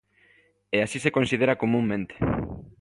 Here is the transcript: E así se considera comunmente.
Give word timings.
E 0.75 0.77
así 0.85 0.97
se 1.03 1.15
considera 1.17 1.59
comunmente. 1.63 2.13